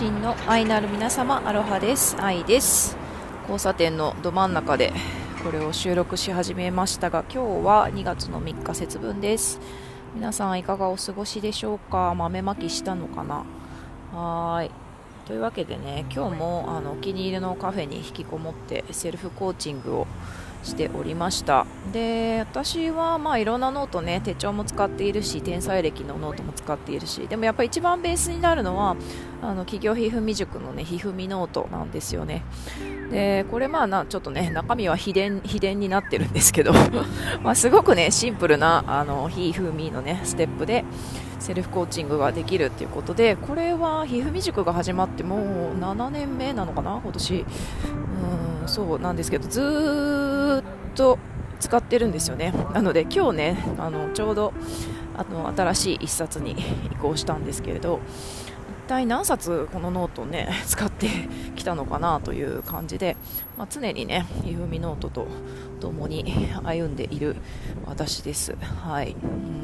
[0.00, 2.16] 親愛なる皆様アロハです。
[2.18, 2.96] 愛です。
[3.42, 4.94] 交差点のど真ん中で
[5.44, 9.60] これを収録し始めましたが今日は2月の3日節分です。
[10.14, 12.14] 皆さんいかがお過ごしでしょうか？
[12.14, 13.44] 豆まきしたのかな？
[14.18, 14.70] はい。
[15.30, 20.08] というわけでね今日もあのお気に入りのカフェに引きこもってセルフコーチングを
[20.64, 21.66] しておりました。
[21.92, 28.96] で私はまあいろんなノートね手帳も使っているし天才歴のノートも使っているしでもやっぱり一番ベースになるのは
[29.40, 32.42] あの起業ひふみ塾のねひふみノートなんですよね。
[33.10, 36.72] でこれまあなちょっとね中身は秘伝秘伝になってるんですけど
[37.42, 40.84] まあすごくねシンプルなあのひふみのねステップで
[41.38, 47.34] セルフコーチングができるっていうことでこれはひふみ塾が始まってもう7年目なのかな今年。
[47.34, 51.18] うんそうなんですけどずっと
[51.58, 52.54] 使ってるんですよね。
[52.72, 54.52] なので今日ねあのちょうど
[55.16, 58.00] あの新しい1冊に移行したんですけれど一
[58.90, 61.08] 体何冊このノートをね 使って
[61.54, 63.16] きたのかなという感じで、
[63.56, 65.28] まあ、常にねひふみノートと
[65.80, 67.36] 共に歩んでいる
[67.86, 68.56] 私です。
[68.82, 69.12] はい。
[69.22, 69.60] うん。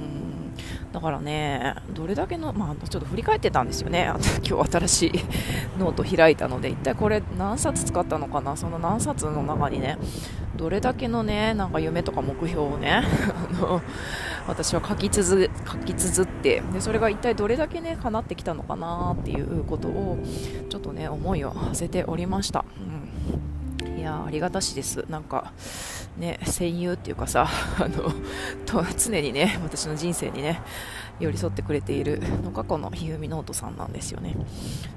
[0.92, 4.10] だからね、どれだけの、まあ、ちょっと振り返ってたんですよね、
[4.48, 5.12] 今日新しい
[5.78, 9.98] ノート開いたので、一体これ何冊使ったのかな、その何冊の中にね、
[10.56, 13.02] どれだけのね、なんか夢とか目標をね、
[13.52, 13.82] あの
[14.46, 20.18] 私は書き綴書き綴ってで、それが一体どれだけね、叶ってきたのかなっていうことを、
[20.68, 22.64] ちょっとね、思いを馳せておりました。
[22.78, 23.55] うん、
[24.06, 25.04] やありがたしです。
[25.08, 25.52] なんか
[26.18, 27.46] ね、戦友っていうかさ
[27.78, 28.10] あの
[28.64, 30.62] と常にね私の人生にね
[31.20, 34.34] 寄り添ってくれているのがこのひふみノートさんなんですよね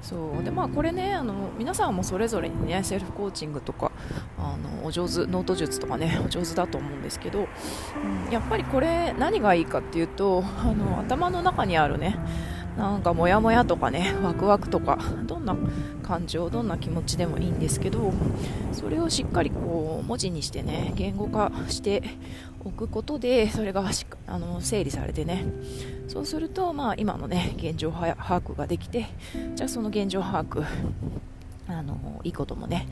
[0.00, 3.92] そうでまあこれねあの皆さんもそれぞれにねセルフコーチングとか
[4.38, 7.40] あのお上手ノート術とかねお上手だと思うんですけど、
[8.26, 12.18] うん、やっぱりこれ何がいいかっていうとあの頭の中にあるね
[12.76, 15.56] なんかモヤモヤとかねワクワクとかどんな
[16.02, 18.12] 感情どんな気持ちでもいいんですけど
[18.72, 22.02] それをしっかりこう文字にしてね言語化して
[22.64, 23.84] おくことでそれが
[24.26, 25.44] あの整理されてね。
[26.08, 29.06] そうすると、まあ、今のね現状把握ができて
[29.54, 30.64] じゃあその現状把握
[31.78, 32.88] あのいいこともね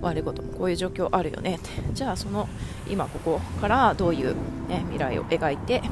[0.00, 1.68] 悪いこともこういう状況あるよねって。
[1.92, 2.48] じゃあその
[2.90, 4.34] 今ここからどういう、
[4.68, 5.82] ね、未来を描いて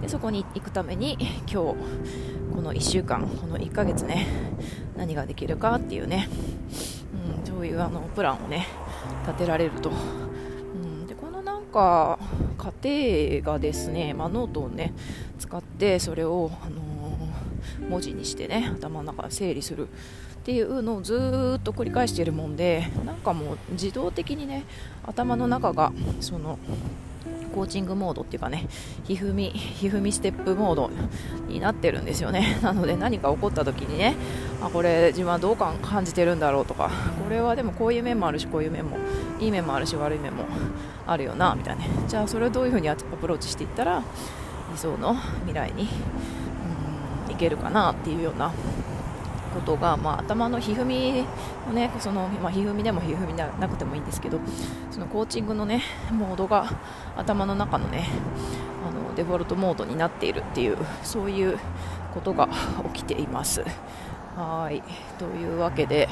[0.00, 1.76] でそこに行くために今日こ
[2.62, 4.26] の1週間この1ヶ月ね
[4.96, 6.28] 何ができるかっていうね、
[7.42, 8.66] うん、そういうあのプランをね
[9.26, 12.18] 立てられると、うん、でこのなんか
[12.82, 14.92] 家庭がですね、まあ、ノートをね
[15.38, 17.47] 使ってそれを、あのー、
[17.88, 19.90] 文字にしてね頭の中で整理するっ
[20.44, 24.64] ていうのをずっと繰り返しているもんでなんかもう自動的にね
[25.04, 26.58] 頭の中がその
[27.58, 28.68] コーチングモードっていうかね、
[29.04, 30.90] ひふみ、ひふみステップモード
[31.48, 32.58] になってるんですよね。
[32.62, 34.14] なので何か起こった時にね、
[34.62, 36.90] あ、これ自分はどう感じてるんだろうとか、
[37.24, 38.96] これはでもこういう面もあるし、こういう面も、
[39.40, 40.44] いい面もあるし、悪い面も
[41.06, 41.88] あるよな、みたいなね。
[42.06, 44.02] じゃあそれをどういうふうにアプローチしていったら、
[44.70, 45.88] 理想の未来に、
[47.38, 48.52] けるかなっていうような
[49.54, 51.24] ことが、まあ、頭のひふみ
[51.66, 54.38] のね、その、まあ、ひふみでもひふみでなくてもいいんですけど、
[54.90, 55.82] そのコーチングのね、
[56.12, 56.70] モードが
[57.16, 58.08] 頭の中のね、
[58.86, 61.58] あのデフォルトモードになっているっていう、そういう
[62.12, 62.48] ことが
[62.92, 63.64] 起きています。
[64.36, 64.82] はい。
[65.18, 66.08] というわけで、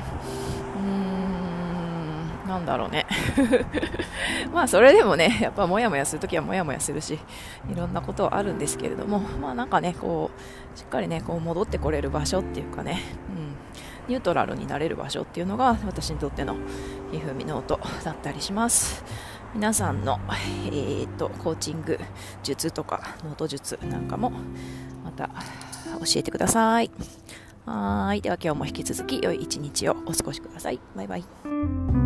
[2.47, 3.07] なんだろうね。
[4.53, 7.19] まあ、それでもね、やっぱもやもやするときはもやもやするし、
[7.71, 10.31] いろんなことはあるんですけれども、まあなんかね、こ
[10.75, 13.01] う、しっかりね、こう戻ってこれる場所っていうかね、
[13.37, 13.57] うん、
[14.09, 16.57] ニュートラルになれる場所っていうのが私にとっての
[17.13, 19.05] ひふみノートだったりします。
[19.55, 20.21] 皆さんの、
[20.67, 21.99] えーと、コーチング
[22.43, 24.33] 術とかノート術なんかも
[25.03, 25.29] また
[25.99, 26.91] 教えてください。
[27.65, 28.21] はい。
[28.21, 30.81] では今日も引き続き良い一日をお過ごしください。
[30.95, 32.06] バイバイ。